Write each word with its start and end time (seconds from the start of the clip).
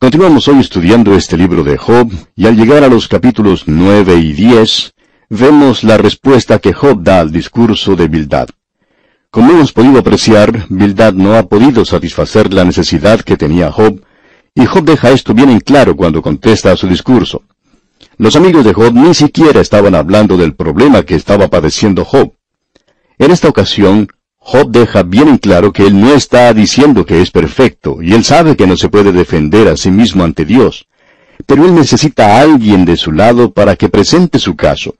Continuamos 0.00 0.48
hoy 0.48 0.60
estudiando 0.60 1.14
este 1.14 1.36
libro 1.36 1.62
de 1.62 1.76
Job, 1.76 2.10
y 2.34 2.46
al 2.46 2.56
llegar 2.56 2.84
a 2.84 2.88
los 2.88 3.06
capítulos 3.06 3.64
9 3.66 4.16
y 4.16 4.32
10, 4.32 4.94
vemos 5.28 5.84
la 5.84 5.98
respuesta 5.98 6.58
que 6.58 6.72
Job 6.72 7.02
da 7.02 7.20
al 7.20 7.30
discurso 7.30 7.96
de 7.96 8.08
Bildad. 8.08 8.48
Como 9.30 9.52
hemos 9.52 9.74
podido 9.74 9.98
apreciar, 9.98 10.64
Bildad 10.70 11.12
no 11.12 11.34
ha 11.34 11.42
podido 11.42 11.84
satisfacer 11.84 12.50
la 12.54 12.64
necesidad 12.64 13.20
que 13.20 13.36
tenía 13.36 13.70
Job, 13.70 14.02
y 14.54 14.64
Job 14.64 14.84
deja 14.84 15.10
esto 15.10 15.34
bien 15.34 15.50
en 15.50 15.60
claro 15.60 15.94
cuando 15.94 16.22
contesta 16.22 16.72
a 16.72 16.78
su 16.78 16.88
discurso. 16.88 17.42
Los 18.16 18.36
amigos 18.36 18.64
de 18.64 18.72
Job 18.72 18.94
ni 18.94 19.12
siquiera 19.12 19.60
estaban 19.60 19.94
hablando 19.94 20.38
del 20.38 20.54
problema 20.54 21.02
que 21.02 21.16
estaba 21.16 21.48
padeciendo 21.48 22.06
Job. 22.06 22.32
En 23.18 23.32
esta 23.32 23.50
ocasión, 23.50 24.08
Job 24.42 24.70
deja 24.70 25.02
bien 25.02 25.28
en 25.28 25.38
claro 25.38 25.72
que 25.72 25.86
él 25.86 26.00
no 26.00 26.12
está 26.14 26.52
diciendo 26.54 27.04
que 27.04 27.20
es 27.20 27.30
perfecto, 27.30 28.02
y 28.02 28.14
él 28.14 28.24
sabe 28.24 28.56
que 28.56 28.66
no 28.66 28.76
se 28.76 28.88
puede 28.88 29.12
defender 29.12 29.68
a 29.68 29.76
sí 29.76 29.90
mismo 29.90 30.24
ante 30.24 30.44
Dios. 30.44 30.88
Pero 31.46 31.66
él 31.66 31.74
necesita 31.74 32.36
a 32.36 32.40
alguien 32.40 32.84
de 32.84 32.96
su 32.96 33.12
lado 33.12 33.52
para 33.52 33.76
que 33.76 33.88
presente 33.88 34.38
su 34.38 34.56
caso. 34.56 34.94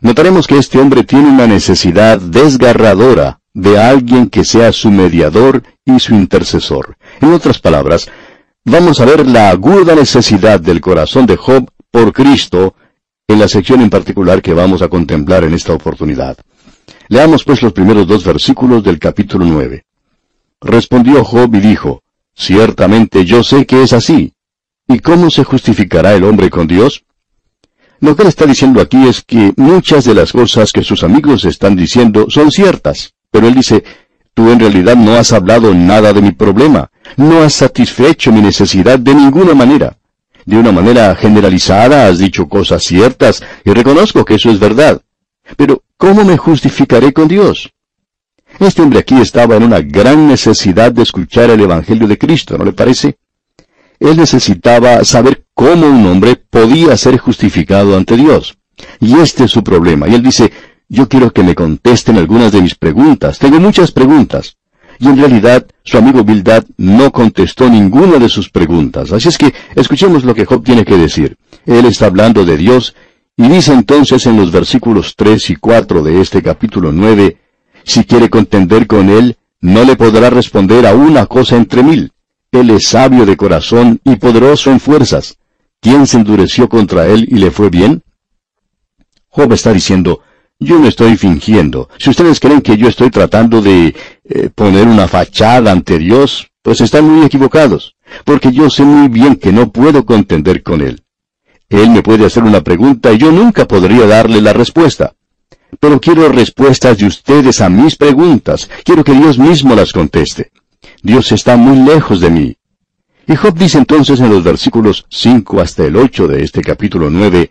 Notaremos 0.00 0.46
que 0.46 0.58
este 0.58 0.78
hombre 0.78 1.04
tiene 1.04 1.28
una 1.28 1.46
necesidad 1.46 2.18
desgarradora 2.18 3.40
de 3.54 3.78
alguien 3.78 4.28
que 4.28 4.44
sea 4.44 4.72
su 4.72 4.90
mediador 4.90 5.62
y 5.84 6.00
su 6.00 6.14
intercesor. 6.14 6.96
En 7.20 7.32
otras 7.32 7.58
palabras, 7.58 8.10
vamos 8.64 9.00
a 9.00 9.04
ver 9.04 9.26
la 9.26 9.50
aguda 9.50 9.94
necesidad 9.94 10.60
del 10.60 10.80
corazón 10.80 11.26
de 11.26 11.36
Job 11.36 11.70
por 11.90 12.12
Cristo 12.12 12.74
en 13.28 13.38
la 13.38 13.48
sección 13.48 13.80
en 13.82 13.90
particular 13.90 14.42
que 14.42 14.54
vamos 14.54 14.82
a 14.82 14.88
contemplar 14.88 15.44
en 15.44 15.54
esta 15.54 15.72
oportunidad. 15.72 16.36
Leamos 17.08 17.44
pues 17.44 17.62
los 17.62 17.72
primeros 17.72 18.06
dos 18.06 18.24
versículos 18.24 18.82
del 18.82 18.98
capítulo 18.98 19.44
nueve. 19.44 19.84
Respondió 20.60 21.24
Job 21.24 21.54
y 21.54 21.60
dijo, 21.60 22.02
Ciertamente 22.34 23.24
yo 23.24 23.42
sé 23.42 23.66
que 23.66 23.82
es 23.82 23.92
así. 23.92 24.32
¿Y 24.88 24.98
cómo 24.98 25.30
se 25.30 25.44
justificará 25.44 26.14
el 26.14 26.24
hombre 26.24 26.50
con 26.50 26.66
Dios? 26.66 27.04
Lo 28.00 28.16
que 28.16 28.22
él 28.22 28.28
está 28.28 28.46
diciendo 28.46 28.80
aquí 28.80 29.06
es 29.06 29.22
que 29.22 29.52
muchas 29.56 30.04
de 30.04 30.14
las 30.14 30.32
cosas 30.32 30.72
que 30.72 30.82
sus 30.82 31.04
amigos 31.04 31.44
están 31.44 31.76
diciendo 31.76 32.26
son 32.28 32.50
ciertas, 32.50 33.14
pero 33.30 33.46
él 33.46 33.54
dice, 33.54 33.84
tú 34.34 34.50
en 34.50 34.58
realidad 34.58 34.96
no 34.96 35.14
has 35.14 35.32
hablado 35.32 35.72
nada 35.72 36.12
de 36.12 36.20
mi 36.20 36.32
problema, 36.32 36.90
no 37.16 37.42
has 37.42 37.52
satisfecho 37.52 38.32
mi 38.32 38.40
necesidad 38.40 38.98
de 38.98 39.14
ninguna 39.14 39.54
manera. 39.54 39.98
De 40.44 40.56
una 40.56 40.72
manera 40.72 41.14
generalizada 41.14 42.08
has 42.08 42.18
dicho 42.18 42.48
cosas 42.48 42.82
ciertas, 42.82 43.42
y 43.64 43.70
reconozco 43.70 44.24
que 44.24 44.34
eso 44.34 44.50
es 44.50 44.58
verdad. 44.58 45.00
Pero, 45.56 45.81
¿cómo 46.02 46.24
me 46.24 46.36
justificaré 46.36 47.12
con 47.12 47.28
Dios? 47.28 47.70
Este 48.58 48.82
hombre 48.82 48.98
aquí 48.98 49.20
estaba 49.20 49.54
en 49.54 49.62
una 49.62 49.80
gran 49.80 50.26
necesidad 50.26 50.90
de 50.90 51.04
escuchar 51.04 51.48
el 51.50 51.60
Evangelio 51.60 52.08
de 52.08 52.18
Cristo, 52.18 52.58
¿no 52.58 52.64
le 52.64 52.72
parece? 52.72 53.18
Él 54.00 54.16
necesitaba 54.16 55.04
saber 55.04 55.44
cómo 55.54 55.86
un 55.86 56.04
hombre 56.06 56.34
podía 56.34 56.96
ser 56.96 57.18
justificado 57.18 57.96
ante 57.96 58.16
Dios. 58.16 58.58
Y 58.98 59.14
este 59.20 59.44
es 59.44 59.52
su 59.52 59.62
problema. 59.62 60.08
Y 60.08 60.16
él 60.16 60.24
dice, 60.24 60.52
yo 60.88 61.08
quiero 61.08 61.32
que 61.32 61.44
me 61.44 61.54
contesten 61.54 62.18
algunas 62.18 62.50
de 62.50 62.62
mis 62.62 62.74
preguntas. 62.74 63.38
Tengo 63.38 63.60
muchas 63.60 63.92
preguntas. 63.92 64.56
Y 64.98 65.06
en 65.06 65.18
realidad, 65.18 65.68
su 65.84 65.98
amigo 65.98 66.24
Bildad 66.24 66.64
no 66.78 67.12
contestó 67.12 67.70
ninguna 67.70 68.18
de 68.18 68.28
sus 68.28 68.50
preguntas. 68.50 69.12
Así 69.12 69.28
es 69.28 69.38
que 69.38 69.54
escuchemos 69.76 70.24
lo 70.24 70.34
que 70.34 70.46
Job 70.46 70.64
tiene 70.64 70.84
que 70.84 70.98
decir. 70.98 71.36
Él 71.64 71.86
está 71.86 72.06
hablando 72.06 72.44
de 72.44 72.56
Dios 72.56 72.92
y 73.36 73.48
dice 73.48 73.72
entonces 73.72 74.26
en 74.26 74.36
los 74.36 74.50
versículos 74.50 75.14
3 75.16 75.50
y 75.50 75.56
4 75.56 76.02
de 76.02 76.20
este 76.20 76.42
capítulo 76.42 76.92
9, 76.92 77.38
si 77.84 78.04
quiere 78.04 78.28
contender 78.28 78.86
con 78.86 79.08
él, 79.08 79.36
no 79.60 79.84
le 79.84 79.96
podrá 79.96 80.28
responder 80.30 80.86
a 80.86 80.94
una 80.94 81.26
cosa 81.26 81.56
entre 81.56 81.82
mil. 81.82 82.12
Él 82.50 82.70
es 82.70 82.88
sabio 82.88 83.24
de 83.24 83.36
corazón 83.36 84.00
y 84.04 84.16
poderoso 84.16 84.70
en 84.70 84.80
fuerzas. 84.80 85.38
¿Quién 85.80 86.06
se 86.06 86.18
endureció 86.18 86.68
contra 86.68 87.06
él 87.06 87.26
y 87.28 87.36
le 87.36 87.50
fue 87.50 87.70
bien? 87.70 88.02
Job 89.28 89.52
está 89.52 89.72
diciendo, 89.72 90.20
yo 90.58 90.78
no 90.78 90.86
estoy 90.86 91.16
fingiendo. 91.16 91.88
Si 91.98 92.10
ustedes 92.10 92.38
creen 92.38 92.60
que 92.60 92.76
yo 92.76 92.88
estoy 92.88 93.10
tratando 93.10 93.62
de 93.62 93.94
eh, 94.24 94.50
poner 94.54 94.86
una 94.86 95.08
fachada 95.08 95.72
ante 95.72 95.98
Dios, 95.98 96.48
pues 96.62 96.80
están 96.80 97.08
muy 97.08 97.24
equivocados, 97.24 97.96
porque 98.24 98.52
yo 98.52 98.70
sé 98.70 98.84
muy 98.84 99.08
bien 99.08 99.36
que 99.36 99.52
no 99.52 99.72
puedo 99.72 100.04
contender 100.06 100.62
con 100.62 100.82
Él. 100.82 101.01
Él 101.72 101.88
me 101.88 102.02
puede 102.02 102.26
hacer 102.26 102.44
una 102.44 102.60
pregunta 102.60 103.12
y 103.12 103.18
yo 103.18 103.32
nunca 103.32 103.66
podría 103.66 104.06
darle 104.06 104.42
la 104.42 104.52
respuesta. 104.52 105.14
Pero 105.80 106.00
quiero 106.00 106.28
respuestas 106.28 106.98
de 106.98 107.06
ustedes 107.06 107.62
a 107.62 107.70
mis 107.70 107.96
preguntas. 107.96 108.68
Quiero 108.84 109.02
que 109.02 109.14
Dios 109.14 109.38
mismo 109.38 109.74
las 109.74 109.90
conteste. 109.90 110.52
Dios 111.02 111.32
está 111.32 111.56
muy 111.56 111.78
lejos 111.78 112.20
de 112.20 112.30
mí. 112.30 112.56
Y 113.26 113.36
Job 113.36 113.54
dice 113.54 113.78
entonces 113.78 114.20
en 114.20 114.28
los 114.28 114.44
versículos 114.44 115.06
5 115.08 115.60
hasta 115.62 115.86
el 115.86 115.96
8 115.96 116.28
de 116.28 116.44
este 116.44 116.60
capítulo 116.60 117.08
9, 117.08 117.50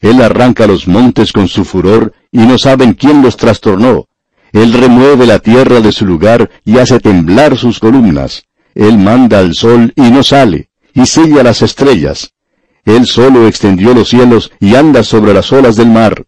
Él 0.00 0.20
arranca 0.20 0.66
los 0.66 0.86
montes 0.86 1.32
con 1.32 1.48
su 1.48 1.64
furor 1.64 2.12
y 2.30 2.40
no 2.40 2.58
saben 2.58 2.92
quién 2.92 3.22
los 3.22 3.38
trastornó. 3.38 4.08
Él 4.52 4.74
remueve 4.74 5.24
la 5.24 5.38
tierra 5.38 5.80
de 5.80 5.90
su 5.90 6.04
lugar 6.04 6.50
y 6.66 6.76
hace 6.76 7.00
temblar 7.00 7.56
sus 7.56 7.78
columnas. 7.78 8.44
Él 8.74 8.98
manda 8.98 9.38
al 9.38 9.54
sol 9.54 9.92
y 9.96 10.02
no 10.02 10.22
sale, 10.22 10.68
y 10.92 11.06
sella 11.06 11.42
las 11.42 11.62
estrellas. 11.62 12.34
Él 12.84 13.06
solo 13.06 13.46
extendió 13.46 13.94
los 13.94 14.08
cielos 14.08 14.52
y 14.60 14.74
anda 14.74 15.02
sobre 15.02 15.32
las 15.32 15.52
olas 15.52 15.76
del 15.76 15.88
mar. 15.88 16.24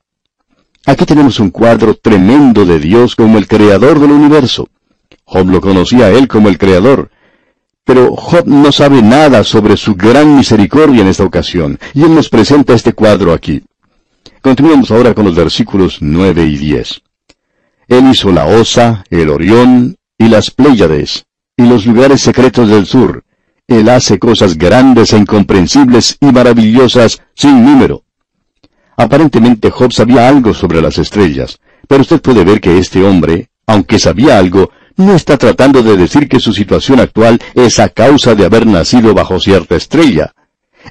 Aquí 0.87 1.05
tenemos 1.05 1.41
un 1.41 1.50
cuadro 1.50 1.94
tremendo 1.94 2.65
de 2.65 2.78
Dios 2.78 3.17
como 3.17 3.39
el 3.39 3.47
creador 3.47 3.99
del 3.99 4.12
universo. 4.12 4.69
Job 5.25 5.49
lo 5.50 5.61
conocía 5.61 6.06
a 6.06 6.11
él 6.11 6.28
como 6.28 6.49
el 6.49 6.59
creador. 6.59 7.11
Pero 7.84 8.16
Job 8.16 8.47
no 8.47 8.72
sabe 8.72 9.03
nada 9.03 9.45
sobre 9.45 9.77
su 9.77 9.95
gran 9.95 10.37
misericordia 10.37 11.03
en 11.03 11.09
esta 11.09 11.25
ocasión, 11.25 11.78
y 11.95 12.03
él 12.03 12.15
nos 12.15 12.28
presenta 12.28 12.75
este 12.75 12.93
cuadro 12.93 13.33
aquí. 13.33 13.62
Continuemos 14.41 14.91
ahora 14.91 15.15
con 15.15 15.25
los 15.25 15.34
versículos 15.34 15.99
9 16.00 16.47
y 16.47 16.56
10. 16.56 17.03
Él 17.89 18.11
hizo 18.11 18.33
la 18.33 18.47
Osa, 18.47 19.05
el 19.11 19.28
Orión 19.28 19.97
y 20.19 20.28
las 20.28 20.50
Pléyades, 20.50 21.27
y 21.56 21.65
los 21.65 21.87
lugares 21.87 22.21
secretos 22.21 22.69
del 22.69 22.87
sur, 22.87 23.25
él 23.69 23.88
hace 23.88 24.19
cosas 24.19 24.56
grandes 24.56 25.12
e 25.12 25.19
incomprensibles 25.19 26.19
y 26.21 26.27
maravillosas 26.27 27.21
sin 27.34 27.65
número. 27.65 28.04
Aparentemente 28.97 29.71
Job 29.71 29.93
sabía 29.93 30.28
algo 30.28 30.54
sobre 30.54 30.81
las 30.81 30.99
estrellas, 30.99 31.59
pero 31.88 32.03
usted 32.03 32.21
puede 32.21 32.44
ver 32.44 32.60
que 32.60 32.78
este 32.78 33.04
hombre, 33.04 33.50
aunque 33.66 33.99
sabía 33.99 34.38
algo, 34.38 34.71
no 34.97 35.15
está 35.15 35.37
tratando 35.37 35.82
de 35.82 35.97
decir 35.97 36.28
que 36.28 36.41
su 36.41 36.53
situación 36.53 37.00
actual 37.00 37.38
es 37.54 37.78
a 37.78 37.88
causa 37.88 38.34
de 38.34 38.47
haber 38.47 38.66
nacido 38.66 39.12
bajo 39.15 39.38
cierta 39.41 39.77
estrella. 39.77 40.33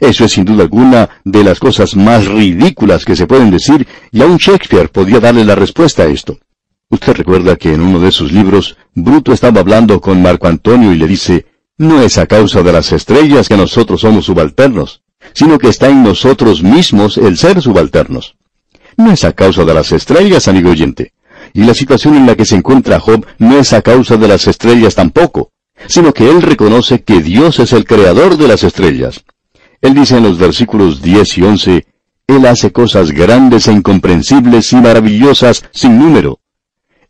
Eso 0.01 0.25
es 0.25 0.33
sin 0.33 0.43
duda 0.43 0.63
alguna 0.63 1.09
de 1.23 1.43
las 1.43 1.59
cosas 1.59 1.95
más 1.95 2.27
ridículas 2.27 3.05
que 3.05 3.15
se 3.15 3.25
pueden 3.25 3.49
decir, 3.49 3.87
y 4.11 4.21
aún 4.21 4.37
Shakespeare 4.37 4.89
podía 4.89 5.21
darle 5.21 5.45
la 5.45 5.55
respuesta 5.55 6.03
a 6.03 6.07
esto. 6.07 6.37
Usted 6.89 7.13
recuerda 7.13 7.55
que 7.55 7.73
en 7.73 7.81
uno 7.81 7.99
de 7.99 8.11
sus 8.11 8.31
libros, 8.31 8.77
Bruto 8.93 9.31
estaba 9.31 9.61
hablando 9.61 10.01
con 10.01 10.21
Marco 10.21 10.47
Antonio 10.47 10.91
y 10.91 10.97
le 10.97 11.07
dice, 11.07 11.45
no 11.77 12.01
es 12.01 12.17
a 12.17 12.25
causa 12.25 12.63
de 12.63 12.71
las 12.71 12.91
estrellas 12.93 13.49
que 13.49 13.57
nosotros 13.57 14.01
somos 14.01 14.25
subalternos, 14.25 15.01
sino 15.33 15.57
que 15.57 15.67
está 15.67 15.89
en 15.89 16.03
nosotros 16.03 16.63
mismos 16.63 17.17
el 17.17 17.37
ser 17.37 17.61
subalternos. 17.61 18.35
No 18.97 19.11
es 19.11 19.25
a 19.25 19.33
causa 19.33 19.65
de 19.65 19.73
las 19.73 19.91
estrellas, 19.91 20.47
amigo 20.47 20.69
oyente. 20.69 21.11
Y 21.53 21.63
la 21.63 21.73
situación 21.73 22.15
en 22.15 22.25
la 22.25 22.35
que 22.35 22.45
se 22.45 22.55
encuentra 22.55 22.99
Job 22.99 23.25
no 23.39 23.57
es 23.59 23.73
a 23.73 23.81
causa 23.81 24.15
de 24.15 24.27
las 24.27 24.47
estrellas 24.47 24.95
tampoco, 24.95 25.51
sino 25.87 26.13
que 26.13 26.29
él 26.29 26.41
reconoce 26.41 27.03
que 27.03 27.21
Dios 27.21 27.59
es 27.59 27.73
el 27.73 27.85
creador 27.85 28.37
de 28.37 28.47
las 28.47 28.63
estrellas. 28.63 29.25
Él 29.81 29.93
dice 29.93 30.17
en 30.17 30.23
los 30.23 30.37
versículos 30.37 31.01
10 31.01 31.37
y 31.37 31.41
11, 31.41 31.87
Él 32.27 32.45
hace 32.45 32.71
cosas 32.71 33.11
grandes 33.11 33.67
e 33.67 33.73
incomprensibles 33.73 34.71
y 34.71 34.77
maravillosas 34.77 35.65
sin 35.71 35.99
número. 35.99 36.39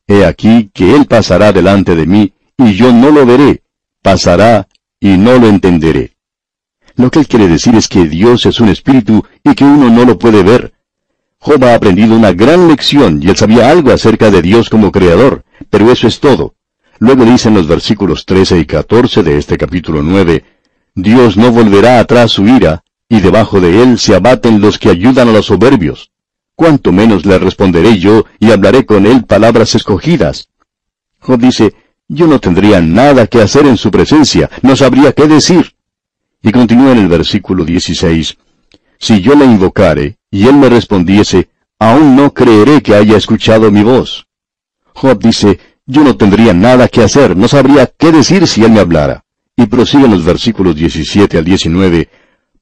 He 0.07 0.25
aquí 0.25 0.71
que 0.73 0.95
Él 0.95 1.05
pasará 1.05 1.51
delante 1.53 1.95
de 1.95 2.05
mí, 2.05 2.33
y 2.57 2.73
yo 2.73 2.91
no 2.91 3.11
lo 3.11 3.25
veré, 3.25 3.61
pasará 4.05 4.67
y 4.99 5.17
no 5.17 5.39
lo 5.39 5.47
entenderé. 5.47 6.15
Lo 6.95 7.09
que 7.09 7.17
él 7.21 7.27
quiere 7.27 7.47
decir 7.47 7.73
es 7.73 7.87
que 7.87 8.05
Dios 8.05 8.45
es 8.45 8.59
un 8.59 8.69
espíritu 8.69 9.25
y 9.43 9.55
que 9.55 9.63
uno 9.63 9.89
no 9.89 10.05
lo 10.05 10.19
puede 10.19 10.43
ver. 10.43 10.73
Job 11.39 11.63
ha 11.65 11.73
aprendido 11.73 12.15
una 12.15 12.31
gran 12.31 12.67
lección 12.67 13.19
y 13.23 13.29
él 13.29 13.35
sabía 13.35 13.71
algo 13.71 13.91
acerca 13.91 14.29
de 14.29 14.43
Dios 14.43 14.69
como 14.69 14.91
creador, 14.91 15.43
pero 15.71 15.91
eso 15.91 16.07
es 16.07 16.19
todo. 16.19 16.53
Luego 16.99 17.25
dice 17.25 17.47
en 17.47 17.55
los 17.55 17.65
versículos 17.65 18.27
13 18.27 18.59
y 18.59 18.65
14 18.65 19.23
de 19.23 19.39
este 19.39 19.57
capítulo 19.57 20.03
9, 20.03 20.45
Dios 20.93 21.35
no 21.35 21.51
volverá 21.51 21.99
atrás 21.99 22.31
su 22.31 22.47
ira, 22.47 22.83
y 23.09 23.21
debajo 23.21 23.59
de 23.59 23.81
él 23.81 23.97
se 23.97 24.13
abaten 24.13 24.61
los 24.61 24.77
que 24.77 24.89
ayudan 24.89 25.29
a 25.29 25.31
los 25.31 25.47
soberbios. 25.47 26.11
Cuanto 26.53 26.91
menos 26.91 27.25
le 27.25 27.39
responderé 27.39 27.97
yo 27.97 28.25
y 28.39 28.51
hablaré 28.51 28.85
con 28.85 29.07
él 29.07 29.25
palabras 29.25 29.73
escogidas. 29.73 30.49
Job 31.19 31.39
dice, 31.39 31.73
yo 32.07 32.27
no 32.27 32.39
tendría 32.39 32.81
nada 32.81 33.27
que 33.27 33.41
hacer 33.41 33.65
en 33.65 33.77
su 33.77 33.89
presencia, 33.91 34.49
no 34.61 34.75
sabría 34.75 35.11
qué 35.11 35.27
decir. 35.27 35.73
Y 36.41 36.51
continúa 36.51 36.91
en 36.91 36.99
el 36.99 37.07
versículo 37.07 37.65
16, 37.65 38.37
Si 38.99 39.21
yo 39.21 39.35
le 39.35 39.45
invocare, 39.45 40.17
y 40.29 40.47
él 40.47 40.55
me 40.55 40.69
respondiese, 40.69 41.49
aún 41.79 42.15
no 42.15 42.33
creeré 42.33 42.81
que 42.81 42.95
haya 42.95 43.17
escuchado 43.17 43.71
mi 43.71 43.83
voz. 43.83 44.27
Job 44.93 45.19
dice, 45.19 45.59
yo 45.85 46.03
no 46.03 46.15
tendría 46.15 46.53
nada 46.53 46.87
que 46.87 47.03
hacer, 47.03 47.35
no 47.35 47.47
sabría 47.47 47.87
qué 47.87 48.11
decir 48.11 48.47
si 48.47 48.63
él 48.63 48.71
me 48.71 48.79
hablara. 48.79 49.23
Y 49.57 49.65
prosiguen 49.67 50.11
los 50.11 50.23
versículos 50.23 50.75
17 50.75 51.37
al 51.37 51.45
19, 51.45 52.09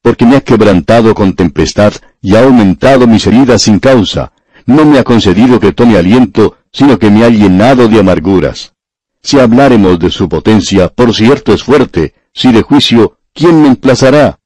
porque 0.01 0.25
me 0.25 0.35
ha 0.37 0.41
quebrantado 0.41 1.13
con 1.13 1.33
tempestad 1.33 1.93
y 2.21 2.35
ha 2.35 2.43
aumentado 2.43 3.07
mis 3.07 3.25
heridas 3.27 3.63
sin 3.63 3.79
causa. 3.79 4.31
No 4.65 4.85
me 4.85 4.99
ha 4.99 5.03
concedido 5.03 5.59
que 5.59 5.73
tome 5.73 5.97
aliento, 5.97 6.57
sino 6.71 6.97
que 6.99 7.09
me 7.09 7.23
ha 7.23 7.29
llenado 7.29 7.87
de 7.87 7.99
amarguras. 7.99 8.72
Si 9.23 9.39
habláremos 9.39 9.97
de 9.99 10.11
su 10.11 10.27
potencia, 10.27 10.89
por 10.89 11.13
cierto 11.15 11.53
es 11.53 11.63
fuerte, 11.63 12.13
si 12.33 12.51
de 12.51 12.61
juicio, 12.61 13.19
¿quién 13.33 13.61
me 13.61 13.69
emplazará? 13.69 14.39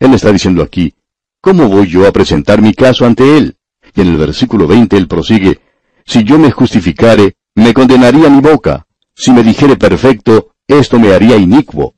Él 0.00 0.14
está 0.14 0.32
diciendo 0.32 0.62
aquí, 0.62 0.94
¿cómo 1.42 1.68
voy 1.68 1.86
yo 1.86 2.06
a 2.08 2.12
presentar 2.12 2.62
mi 2.62 2.72
caso 2.72 3.04
ante 3.04 3.36
él? 3.36 3.58
Y 3.94 4.00
en 4.00 4.08
el 4.08 4.16
versículo 4.16 4.66
20 4.66 4.96
él 4.96 5.06
prosigue, 5.06 5.60
Si 6.06 6.24
yo 6.24 6.38
me 6.38 6.50
justificare, 6.52 7.36
me 7.54 7.74
condenaría 7.74 8.30
mi 8.30 8.40
boca. 8.40 8.86
Si 9.14 9.30
me 9.32 9.42
dijere 9.42 9.76
perfecto, 9.76 10.52
esto 10.66 10.98
me 10.98 11.12
haría 11.12 11.36
inicuo. 11.36 11.94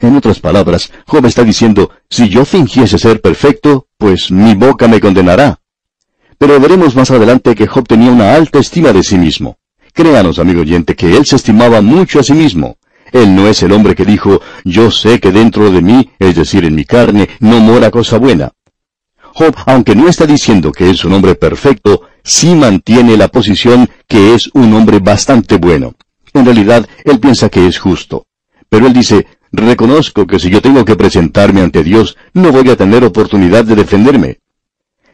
En 0.00 0.16
otras 0.16 0.40
palabras, 0.40 0.90
Job 1.06 1.26
está 1.26 1.44
diciendo, 1.44 1.90
si 2.08 2.28
yo 2.28 2.44
fingiese 2.44 2.98
ser 2.98 3.20
perfecto, 3.20 3.86
pues 3.98 4.30
mi 4.30 4.54
boca 4.54 4.88
me 4.88 5.00
condenará. 5.00 5.60
Pero 6.38 6.58
veremos 6.58 6.96
más 6.96 7.10
adelante 7.10 7.54
que 7.54 7.66
Job 7.66 7.86
tenía 7.86 8.10
una 8.10 8.34
alta 8.34 8.58
estima 8.58 8.92
de 8.92 9.02
sí 9.02 9.18
mismo. 9.18 9.59
Créanos, 9.92 10.38
amigo 10.38 10.60
oyente, 10.60 10.94
que 10.94 11.16
él 11.16 11.26
se 11.26 11.36
estimaba 11.36 11.80
mucho 11.80 12.20
a 12.20 12.22
sí 12.22 12.32
mismo. 12.32 12.76
Él 13.12 13.34
no 13.34 13.48
es 13.48 13.62
el 13.62 13.72
hombre 13.72 13.94
que 13.94 14.04
dijo, 14.04 14.40
yo 14.64 14.90
sé 14.90 15.18
que 15.18 15.32
dentro 15.32 15.70
de 15.70 15.82
mí, 15.82 16.10
es 16.18 16.36
decir, 16.36 16.64
en 16.64 16.74
mi 16.74 16.84
carne, 16.84 17.28
no 17.40 17.60
mora 17.60 17.90
cosa 17.90 18.18
buena. 18.18 18.52
Job, 19.32 19.54
aunque 19.66 19.94
no 19.94 20.08
está 20.08 20.26
diciendo 20.26 20.72
que 20.72 20.90
es 20.90 21.04
un 21.04 21.12
hombre 21.12 21.34
perfecto, 21.34 22.02
sí 22.22 22.54
mantiene 22.54 23.16
la 23.16 23.28
posición 23.28 23.88
que 24.06 24.34
es 24.34 24.50
un 24.54 24.72
hombre 24.74 24.98
bastante 24.98 25.56
bueno. 25.56 25.94
En 26.32 26.44
realidad, 26.44 26.88
él 27.04 27.18
piensa 27.18 27.48
que 27.48 27.66
es 27.66 27.78
justo. 27.78 28.26
Pero 28.68 28.86
él 28.86 28.92
dice, 28.92 29.26
reconozco 29.52 30.26
que 30.26 30.38
si 30.38 30.50
yo 30.50 30.62
tengo 30.62 30.84
que 30.84 30.96
presentarme 30.96 31.60
ante 31.60 31.82
Dios, 31.82 32.16
no 32.34 32.52
voy 32.52 32.70
a 32.70 32.76
tener 32.76 33.04
oportunidad 33.04 33.64
de 33.64 33.76
defenderme. 33.76 34.38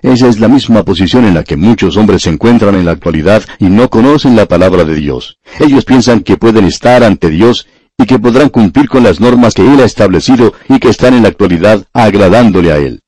Esa 0.07 0.29
es 0.29 0.39
la 0.39 0.47
misma 0.47 0.85
posición 0.85 1.25
en 1.25 1.35
la 1.35 1.43
que 1.43 1.57
muchos 1.57 1.97
hombres 1.97 2.23
se 2.23 2.31
encuentran 2.31 2.77
en 2.77 2.85
la 2.85 2.93
actualidad 2.93 3.43
y 3.59 3.65
no 3.65 3.91
conocen 3.91 4.37
la 4.37 4.47
palabra 4.47 4.85
de 4.85 4.95
Dios. 4.95 5.39
Ellos 5.59 5.85
piensan 5.85 6.21
que 6.21 6.37
pueden 6.37 6.65
estar 6.65 7.03
ante 7.03 7.29
Dios 7.29 7.67
y 7.99 8.07
que 8.07 8.21
podrán 8.21 8.51
cumplir 8.51 8.89
con 8.89 9.03
las 9.03 9.19
normas 9.19 9.53
que 9.53 9.63
Él 9.63 9.81
ha 9.81 9.85
establecido 9.85 10.55
y 10.69 10.79
que 10.79 10.91
están 10.91 11.15
en 11.15 11.25
la 11.25 11.31
actualidad 11.31 11.89
agradándole 11.93 12.71
a 12.71 12.77
Él. 12.77 13.01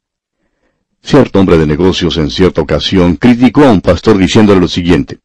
Cierto 1.00 1.38
hombre 1.38 1.56
de 1.56 1.68
negocios 1.68 2.16
en 2.16 2.30
cierta 2.30 2.62
ocasión 2.62 3.14
criticó 3.14 3.62
a 3.62 3.70
un 3.70 3.80
pastor 3.80 4.18
diciéndole 4.18 4.58
lo 4.58 4.66
siguiente. 4.66 5.20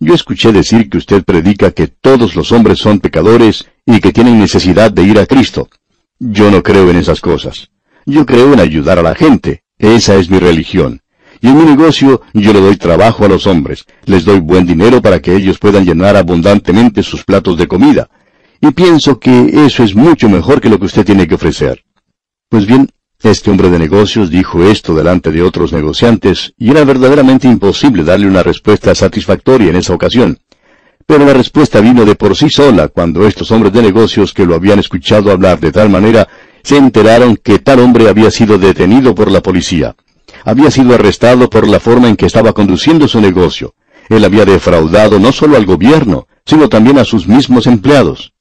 Yo 0.00 0.14
escuché 0.14 0.50
decir 0.50 0.90
que 0.90 0.98
usted 0.98 1.22
predica 1.22 1.70
que 1.70 1.86
todos 1.86 2.34
los 2.34 2.50
hombres 2.50 2.80
son 2.80 2.98
pecadores 2.98 3.68
y 3.86 4.00
que 4.00 4.12
tienen 4.12 4.40
necesidad 4.40 4.90
de 4.90 5.04
ir 5.04 5.20
a 5.20 5.26
Cristo. 5.26 5.68
Yo 6.18 6.50
no 6.50 6.64
creo 6.64 6.90
en 6.90 6.96
esas 6.96 7.20
cosas. 7.20 7.70
Yo 8.06 8.26
creo 8.26 8.52
en 8.54 8.58
ayudar 8.58 8.98
a 8.98 9.02
la 9.02 9.14
gente. 9.14 9.62
Esa 9.78 10.16
es 10.16 10.28
mi 10.28 10.40
religión. 10.40 11.01
Y 11.42 11.48
en 11.48 11.58
mi 11.58 11.64
negocio 11.64 12.22
yo 12.32 12.52
le 12.54 12.60
doy 12.60 12.76
trabajo 12.76 13.26
a 13.26 13.28
los 13.28 13.46
hombres. 13.46 13.84
Les 14.06 14.24
doy 14.24 14.40
buen 14.40 14.64
dinero 14.64 15.02
para 15.02 15.20
que 15.20 15.36
ellos 15.36 15.58
puedan 15.58 15.84
llenar 15.84 16.16
abundantemente 16.16 17.02
sus 17.02 17.24
platos 17.24 17.58
de 17.58 17.68
comida 17.68 18.08
y 18.62 18.70
pienso 18.70 19.18
que 19.18 19.66
eso 19.66 19.82
es 19.82 19.94
mucho 19.94 20.28
mejor 20.28 20.60
que 20.60 20.68
lo 20.68 20.78
que 20.78 20.86
usted 20.86 21.04
tiene 21.04 21.26
que 21.26 21.34
ofrecer. 21.34 21.84
Pues 22.48 22.64
bien, 22.64 22.88
este 23.20 23.50
hombre 23.50 23.68
de 23.70 23.78
negocios 23.78 24.30
dijo 24.30 24.62
esto 24.62 24.94
delante 24.94 25.32
de 25.32 25.42
otros 25.42 25.72
negociantes, 25.72 26.54
y 26.56 26.70
era 26.70 26.84
verdaderamente 26.84 27.48
imposible 27.48 28.04
darle 28.04 28.28
una 28.28 28.44
respuesta 28.44 28.94
satisfactoria 28.94 29.70
en 29.70 29.76
esa 29.76 29.94
ocasión. 29.94 30.38
Pero 31.06 31.26
la 31.26 31.32
respuesta 31.32 31.80
vino 31.80 32.04
de 32.04 32.14
por 32.14 32.36
sí 32.36 32.48
sola 32.50 32.86
cuando 32.86 33.26
estos 33.26 33.50
hombres 33.50 33.72
de 33.72 33.82
negocios 33.82 34.32
que 34.32 34.46
lo 34.46 34.54
habían 34.54 34.78
escuchado 34.78 35.32
hablar 35.32 35.58
de 35.58 35.72
tal 35.72 35.90
manera 35.90 36.28
se 36.62 36.76
enteraron 36.76 37.36
que 37.36 37.58
tal 37.58 37.80
hombre 37.80 38.08
había 38.08 38.30
sido 38.30 38.58
detenido 38.58 39.12
por 39.12 39.28
la 39.28 39.42
policía. 39.42 39.96
Había 40.44 40.70
sido 40.70 40.94
arrestado 40.94 41.48
por 41.48 41.68
la 41.68 41.80
forma 41.80 42.08
en 42.08 42.16
que 42.16 42.26
estaba 42.26 42.52
conduciendo 42.52 43.06
su 43.08 43.20
negocio. 43.20 43.74
Él 44.08 44.24
había 44.24 44.44
defraudado 44.44 45.18
no 45.18 45.32
solo 45.32 45.56
al 45.56 45.66
gobierno, 45.66 46.26
sino 46.44 46.68
también 46.68 46.98
a 46.98 47.04
sus 47.04 47.28
mismos 47.28 47.66
empleados. 47.66 48.32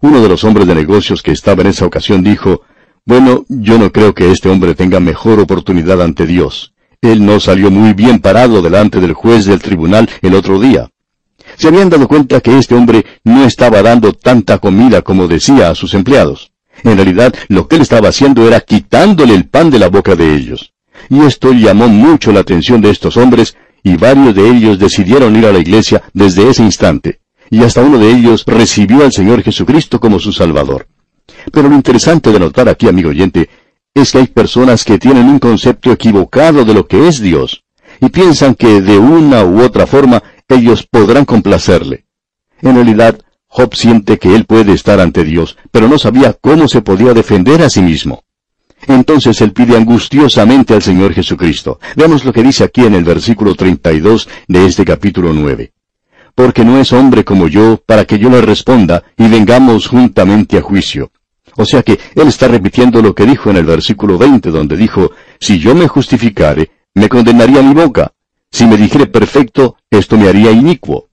Uno 0.00 0.22
de 0.22 0.28
los 0.28 0.44
hombres 0.44 0.66
de 0.66 0.74
negocios 0.74 1.22
que 1.22 1.32
estaba 1.32 1.62
en 1.62 1.68
esa 1.68 1.84
ocasión 1.84 2.22
dijo, 2.22 2.62
Bueno, 3.04 3.44
yo 3.48 3.78
no 3.78 3.92
creo 3.92 4.14
que 4.14 4.30
este 4.30 4.48
hombre 4.48 4.74
tenga 4.74 5.00
mejor 5.00 5.40
oportunidad 5.40 6.00
ante 6.00 6.26
Dios. 6.26 6.72
Él 7.02 7.24
no 7.24 7.40
salió 7.40 7.70
muy 7.70 7.92
bien 7.94 8.20
parado 8.20 8.62
delante 8.62 9.00
del 9.00 9.14
juez 9.14 9.46
del 9.46 9.60
tribunal 9.60 10.08
el 10.22 10.34
otro 10.34 10.60
día. 10.60 10.90
Se 11.56 11.68
habían 11.68 11.90
dado 11.90 12.06
cuenta 12.06 12.40
que 12.40 12.58
este 12.58 12.74
hombre 12.74 13.04
no 13.24 13.44
estaba 13.44 13.82
dando 13.82 14.12
tanta 14.12 14.58
comida 14.58 15.02
como 15.02 15.26
decía 15.26 15.70
a 15.70 15.74
sus 15.74 15.94
empleados. 15.94 16.52
En 16.82 16.96
realidad, 16.96 17.34
lo 17.48 17.68
que 17.68 17.76
él 17.76 17.82
estaba 17.82 18.08
haciendo 18.08 18.46
era 18.46 18.60
quitándole 18.60 19.34
el 19.34 19.48
pan 19.48 19.70
de 19.70 19.78
la 19.78 19.88
boca 19.88 20.14
de 20.14 20.34
ellos. 20.34 20.72
Y 21.08 21.20
esto 21.20 21.52
llamó 21.52 21.88
mucho 21.88 22.32
la 22.32 22.40
atención 22.40 22.80
de 22.80 22.90
estos 22.90 23.16
hombres, 23.16 23.56
y 23.82 23.96
varios 23.96 24.34
de 24.34 24.48
ellos 24.48 24.78
decidieron 24.78 25.36
ir 25.36 25.46
a 25.46 25.52
la 25.52 25.58
iglesia 25.58 26.02
desde 26.12 26.50
ese 26.50 26.62
instante 26.62 27.20
y 27.50 27.62
hasta 27.64 27.82
uno 27.82 27.98
de 27.98 28.10
ellos 28.10 28.44
recibió 28.46 29.04
al 29.04 29.12
Señor 29.12 29.42
Jesucristo 29.42 29.98
como 29.98 30.20
su 30.20 30.32
Salvador. 30.32 30.86
Pero 31.52 31.68
lo 31.68 31.74
interesante 31.74 32.30
de 32.30 32.38
notar 32.38 32.68
aquí, 32.68 32.88
amigo 32.88 33.10
oyente, 33.10 33.50
es 33.92 34.12
que 34.12 34.18
hay 34.18 34.26
personas 34.28 34.84
que 34.84 34.98
tienen 34.98 35.26
un 35.26 35.40
concepto 35.40 35.90
equivocado 35.90 36.64
de 36.64 36.74
lo 36.74 36.86
que 36.86 37.08
es 37.08 37.20
Dios, 37.20 37.64
y 38.00 38.08
piensan 38.08 38.54
que 38.54 38.80
de 38.80 38.98
una 38.98 39.44
u 39.44 39.60
otra 39.60 39.86
forma 39.86 40.22
ellos 40.48 40.86
podrán 40.88 41.24
complacerle. 41.24 42.06
En 42.62 42.76
realidad, 42.76 43.18
Job 43.48 43.74
siente 43.74 44.18
que 44.18 44.34
él 44.34 44.44
puede 44.44 44.72
estar 44.72 45.00
ante 45.00 45.24
Dios, 45.24 45.56
pero 45.72 45.88
no 45.88 45.98
sabía 45.98 46.34
cómo 46.34 46.68
se 46.68 46.82
podía 46.82 47.14
defender 47.14 47.62
a 47.62 47.70
sí 47.70 47.82
mismo. 47.82 48.22
Entonces 48.92 49.40
él 49.40 49.52
pide 49.52 49.76
angustiosamente 49.76 50.74
al 50.74 50.82
Señor 50.82 51.14
Jesucristo. 51.14 51.78
Veamos 51.96 52.24
lo 52.24 52.32
que 52.32 52.42
dice 52.42 52.64
aquí 52.64 52.84
en 52.84 52.94
el 52.94 53.04
versículo 53.04 53.54
32 53.54 54.28
de 54.48 54.66
este 54.66 54.84
capítulo 54.84 55.32
9 55.32 55.72
porque 56.34 56.64
no 56.64 56.78
es 56.78 56.92
hombre 56.94 57.22
como 57.22 57.48
yo, 57.48 57.82
para 57.84 58.06
que 58.06 58.18
yo 58.18 58.30
le 58.30 58.40
responda 58.40 59.02
y 59.18 59.28
vengamos 59.28 59.88
juntamente 59.88 60.56
a 60.56 60.62
juicio. 60.62 61.10
O 61.56 61.66
sea 61.66 61.82
que 61.82 61.98
él 62.14 62.28
está 62.28 62.48
repitiendo 62.48 63.02
lo 63.02 63.14
que 63.14 63.26
dijo 63.26 63.50
en 63.50 63.58
el 63.58 63.66
versículo 63.66 64.16
20, 64.16 64.50
donde 64.50 64.76
dijo, 64.76 65.10
si 65.38 65.58
yo 65.58 65.74
me 65.74 65.86
justificare, 65.86 66.70
me 66.94 67.10
condenaría 67.10 67.60
mi 67.60 67.74
boca. 67.74 68.12
Si 68.50 68.64
me 68.64 68.78
dijere 68.78 69.06
perfecto, 69.06 69.76
esto 69.90 70.16
me 70.16 70.28
haría 70.28 70.50
inicuo. 70.50 71.08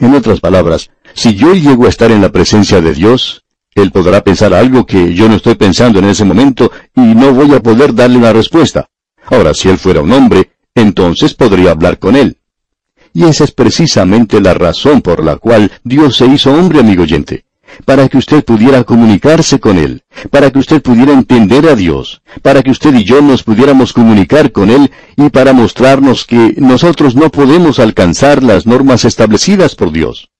En 0.00 0.14
otras 0.14 0.40
palabras, 0.40 0.90
si 1.14 1.34
yo 1.36 1.54
llego 1.54 1.86
a 1.86 1.88
estar 1.88 2.10
en 2.10 2.20
la 2.20 2.32
presencia 2.32 2.80
de 2.80 2.92
Dios, 2.92 3.44
Él 3.76 3.92
podrá 3.92 4.24
pensar 4.24 4.54
algo 4.54 4.86
que 4.86 5.12
yo 5.12 5.28
no 5.28 5.36
estoy 5.36 5.54
pensando 5.54 5.98
en 5.98 6.06
ese 6.06 6.24
momento 6.24 6.72
y 6.94 7.00
no 7.02 7.32
voy 7.34 7.52
a 7.54 7.60
poder 7.60 7.94
darle 7.94 8.16
una 8.16 8.32
respuesta. 8.32 8.88
Ahora, 9.26 9.52
si 9.52 9.68
Él 9.68 9.76
fuera 9.76 10.00
un 10.00 10.12
hombre, 10.12 10.50
entonces 10.74 11.34
podría 11.34 11.72
hablar 11.72 11.98
con 11.98 12.16
Él. 12.16 12.38
Y 13.12 13.24
esa 13.24 13.44
es 13.44 13.50
precisamente 13.50 14.40
la 14.40 14.54
razón 14.54 15.02
por 15.02 15.22
la 15.22 15.36
cual 15.36 15.70
Dios 15.84 16.16
se 16.16 16.26
hizo 16.26 16.54
hombre, 16.54 16.80
amigo 16.80 17.02
oyente. 17.02 17.44
Para 17.84 18.08
que 18.08 18.16
usted 18.16 18.42
pudiera 18.42 18.82
comunicarse 18.84 19.60
con 19.60 19.76
Él, 19.76 20.04
para 20.30 20.50
que 20.50 20.58
usted 20.58 20.80
pudiera 20.80 21.12
entender 21.12 21.68
a 21.68 21.76
Dios, 21.76 22.22
para 22.40 22.62
que 22.62 22.70
usted 22.70 22.94
y 22.94 23.04
yo 23.04 23.20
nos 23.20 23.42
pudiéramos 23.42 23.92
comunicar 23.92 24.52
con 24.52 24.70
Él 24.70 24.90
y 25.16 25.28
para 25.28 25.52
mostrarnos 25.52 26.24
que 26.24 26.54
nosotros 26.56 27.14
no 27.14 27.30
podemos 27.30 27.78
alcanzar 27.78 28.42
las 28.42 28.66
normas 28.66 29.04
establecidas 29.04 29.74
por 29.74 29.92
Dios. 29.92 30.30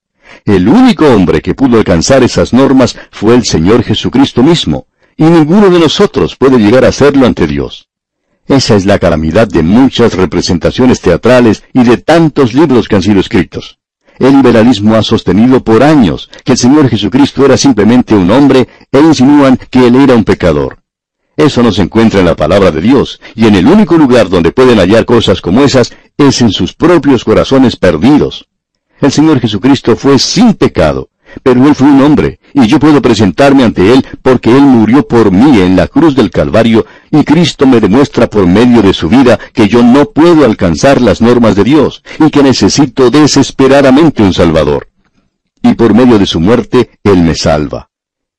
El 0.47 0.69
único 0.69 1.05
hombre 1.05 1.41
que 1.41 1.53
pudo 1.53 1.77
alcanzar 1.77 2.23
esas 2.23 2.53
normas 2.53 2.97
fue 3.11 3.35
el 3.35 3.43
Señor 3.43 3.83
Jesucristo 3.83 4.41
mismo, 4.41 4.87
y 5.17 5.25
ninguno 5.25 5.69
de 5.69 5.77
nosotros 5.77 6.37
puede 6.37 6.57
llegar 6.57 6.85
a 6.85 6.87
hacerlo 6.87 7.25
ante 7.25 7.47
Dios. 7.47 7.89
Esa 8.47 8.77
es 8.77 8.85
la 8.85 8.97
calamidad 8.97 9.49
de 9.49 9.61
muchas 9.61 10.13
representaciones 10.13 11.01
teatrales 11.01 11.65
y 11.73 11.83
de 11.83 11.97
tantos 11.97 12.53
libros 12.53 12.87
que 12.87 12.95
han 12.95 13.03
sido 13.03 13.19
escritos. 13.19 13.79
El 14.19 14.37
liberalismo 14.37 14.95
ha 14.95 15.03
sostenido 15.03 15.65
por 15.65 15.83
años 15.83 16.29
que 16.45 16.53
el 16.53 16.57
Señor 16.57 16.87
Jesucristo 16.87 17.43
era 17.43 17.57
simplemente 17.57 18.15
un 18.15 18.31
hombre 18.31 18.69
e 18.89 18.99
insinúan 19.01 19.59
que 19.69 19.85
Él 19.85 19.97
era 19.97 20.15
un 20.15 20.23
pecador. 20.23 20.77
Eso 21.35 21.61
no 21.61 21.73
se 21.73 21.81
encuentra 21.81 22.21
en 22.21 22.25
la 22.25 22.37
palabra 22.37 22.71
de 22.71 22.79
Dios, 22.79 23.19
y 23.35 23.47
en 23.47 23.55
el 23.55 23.67
único 23.67 23.97
lugar 23.97 24.29
donde 24.29 24.53
pueden 24.53 24.79
hallar 24.79 25.03
cosas 25.03 25.41
como 25.41 25.61
esas 25.65 25.93
es 26.17 26.41
en 26.41 26.51
sus 26.51 26.73
propios 26.73 27.25
corazones 27.25 27.75
perdidos. 27.75 28.47
El 28.99 29.11
Señor 29.11 29.39
Jesucristo 29.39 29.95
fue 29.95 30.17
sin 30.17 30.53
pecado, 30.53 31.09
pero 31.43 31.65
Él 31.67 31.75
fue 31.75 31.87
un 31.87 32.01
hombre, 32.01 32.39
y 32.53 32.65
yo 32.67 32.79
puedo 32.79 33.01
presentarme 33.01 33.63
ante 33.63 33.93
Él 33.93 34.05
porque 34.21 34.49
Él 34.49 34.61
murió 34.61 35.07
por 35.07 35.31
mí 35.31 35.59
en 35.61 35.75
la 35.75 35.87
cruz 35.87 36.15
del 36.15 36.31
Calvario, 36.31 36.85
y 37.11 37.23
Cristo 37.23 37.67
me 37.67 37.79
demuestra 37.79 38.27
por 38.27 38.47
medio 38.47 38.81
de 38.81 38.93
su 38.93 39.07
vida 39.07 39.39
que 39.53 39.67
yo 39.67 39.83
no 39.83 40.05
puedo 40.05 40.45
alcanzar 40.45 41.01
las 41.01 41.21
normas 41.21 41.55
de 41.55 41.63
Dios, 41.63 42.03
y 42.19 42.29
que 42.29 42.43
necesito 42.43 43.11
desesperadamente 43.11 44.23
un 44.23 44.33
Salvador. 44.33 44.87
Y 45.61 45.73
por 45.75 45.93
medio 45.93 46.17
de 46.17 46.25
su 46.25 46.39
muerte, 46.39 46.91
Él 47.03 47.17
me 47.17 47.35
salva. 47.35 47.89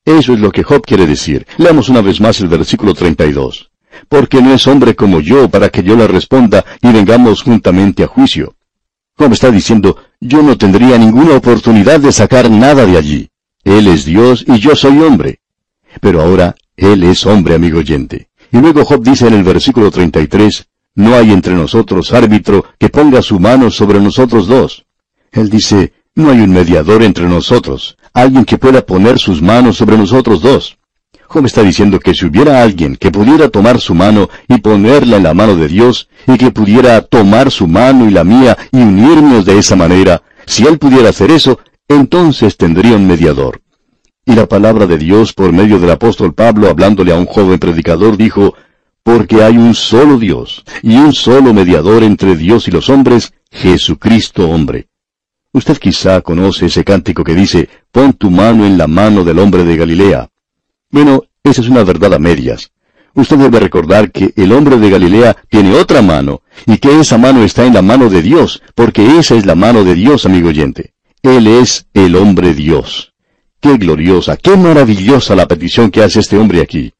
Eso 0.03 0.33
es 0.33 0.39
lo 0.39 0.51
que 0.51 0.63
Job 0.63 0.81
quiere 0.85 1.05
decir. 1.05 1.45
Leamos 1.57 1.89
una 1.89 2.01
vez 2.01 2.19
más 2.19 2.39
el 2.41 2.47
versículo 2.47 2.93
32. 2.93 3.69
Porque 4.07 4.41
no 4.41 4.53
es 4.53 4.65
hombre 4.65 4.95
como 4.95 5.19
yo 5.19 5.49
para 5.49 5.69
que 5.69 5.83
yo 5.83 5.95
le 5.95 6.07
responda 6.07 6.65
y 6.81 6.91
vengamos 6.91 7.43
juntamente 7.43 8.03
a 8.03 8.07
juicio. 8.07 8.55
Job 9.15 9.33
está 9.33 9.51
diciendo, 9.51 9.97
yo 10.21 10.41
no 10.41 10.57
tendría 10.57 10.97
ninguna 10.97 11.35
oportunidad 11.35 11.99
de 11.99 12.11
sacar 12.11 12.49
nada 12.49 12.85
de 12.85 12.97
allí. 12.97 13.29
Él 13.63 13.87
es 13.87 14.05
Dios 14.05 14.43
y 14.47 14.59
yo 14.59 14.75
soy 14.75 14.99
hombre. 14.99 15.39
Pero 16.01 16.21
ahora 16.21 16.55
Él 16.75 17.03
es 17.03 17.25
hombre, 17.25 17.55
amigo 17.55 17.79
oyente. 17.79 18.29
Y 18.51 18.57
luego 18.57 18.83
Job 18.83 19.03
dice 19.03 19.27
en 19.27 19.35
el 19.35 19.43
versículo 19.43 19.91
33, 19.91 20.67
No 20.95 21.15
hay 21.15 21.31
entre 21.31 21.53
nosotros 21.53 22.13
árbitro 22.13 22.65
que 22.77 22.89
ponga 22.89 23.21
su 23.21 23.39
mano 23.39 23.69
sobre 23.71 23.99
nosotros 23.99 24.47
dos. 24.47 24.85
Él 25.31 25.49
dice, 25.49 25.93
No 26.15 26.31
hay 26.31 26.39
un 26.39 26.51
mediador 26.51 27.03
entre 27.03 27.27
nosotros, 27.27 27.97
alguien 28.13 28.43
que 28.43 28.57
pueda 28.57 28.85
poner 28.85 29.19
sus 29.19 29.41
manos 29.41 29.77
sobre 29.77 29.97
nosotros 29.97 30.41
dos. 30.41 30.78
Job 31.31 31.45
está 31.45 31.61
diciendo 31.61 31.99
que 31.99 32.15
si 32.15 32.25
hubiera 32.25 32.63
alguien 32.63 32.95
que 32.95 33.11
pudiera 33.11 33.49
tomar 33.49 33.79
su 33.79 33.93
mano 33.93 34.29
y 34.47 34.57
ponerla 34.57 35.17
en 35.17 35.23
la 35.23 35.35
mano 35.35 35.55
de 35.55 35.67
Dios, 35.67 36.09
y 36.25 36.39
que 36.39 36.49
pudiera 36.49 36.99
tomar 37.03 37.51
su 37.51 37.67
mano 37.67 38.09
y 38.09 38.11
la 38.11 38.23
mía 38.23 38.57
y 38.71 38.77
unirnos 38.77 39.45
de 39.45 39.59
esa 39.59 39.75
manera, 39.75 40.23
si 40.47 40.65
él 40.65 40.79
pudiera 40.79 41.09
hacer 41.09 41.29
eso, 41.29 41.59
entonces 41.87 42.57
tendría 42.57 42.95
un 42.95 43.05
mediador. 43.05 43.61
Y 44.25 44.33
la 44.33 44.47
palabra 44.47 44.87
de 44.87 44.97
Dios 44.97 45.33
por 45.33 45.53
medio 45.53 45.79
del 45.79 45.91
apóstol 45.91 46.33
Pablo 46.33 46.67
hablándole 46.67 47.13
a 47.13 47.17
un 47.17 47.27
joven 47.27 47.59
predicador 47.59 48.17
dijo, 48.17 48.55
porque 49.03 49.43
hay 49.43 49.55
un 49.55 49.75
solo 49.75 50.17
Dios 50.17 50.63
y 50.81 50.95
un 50.95 51.13
solo 51.13 51.53
mediador 51.53 52.01
entre 52.01 52.35
Dios 52.37 52.67
y 52.67 52.71
los 52.71 52.89
hombres, 52.89 53.33
Jesucristo 53.51 54.49
hombre. 54.49 54.87
Usted 55.53 55.77
quizá 55.77 56.21
conoce 56.21 56.65
ese 56.65 56.83
cántico 56.83 57.23
que 57.23 57.35
dice, 57.35 57.69
pon 57.91 58.13
tu 58.13 58.31
mano 58.31 58.65
en 58.65 58.79
la 58.79 58.87
mano 58.87 59.23
del 59.23 59.37
hombre 59.37 59.63
de 59.63 59.77
Galilea. 59.77 60.27
Bueno, 60.91 61.23
esa 61.43 61.61
es 61.61 61.69
una 61.69 61.83
verdad 61.83 62.13
a 62.15 62.19
medias. 62.19 62.71
Usted 63.13 63.37
debe 63.37 63.59
recordar 63.59 64.11
que 64.11 64.33
el 64.35 64.51
hombre 64.51 64.77
de 64.77 64.89
Galilea 64.89 65.37
tiene 65.49 65.75
otra 65.75 66.01
mano, 66.01 66.41
y 66.65 66.77
que 66.77 66.99
esa 66.99 67.17
mano 67.17 67.43
está 67.43 67.65
en 67.65 67.73
la 67.73 67.81
mano 67.81 68.09
de 68.09 68.21
Dios, 68.21 68.61
porque 68.75 69.19
esa 69.19 69.35
es 69.35 69.45
la 69.45 69.55
mano 69.55 69.83
de 69.83 69.93
Dios, 69.93 70.25
amigo 70.25 70.49
oyente. 70.49 70.93
Él 71.21 71.47
es 71.47 71.85
el 71.93 72.15
hombre 72.15 72.53
Dios. 72.53 73.13
Qué 73.59 73.77
gloriosa, 73.77 74.37
qué 74.37 74.55
maravillosa 74.55 75.35
la 75.35 75.47
petición 75.47 75.91
que 75.91 76.01
hace 76.01 76.21
este 76.21 76.37
hombre 76.37 76.61
aquí. 76.61 76.93